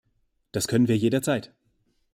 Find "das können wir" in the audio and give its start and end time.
0.51-0.97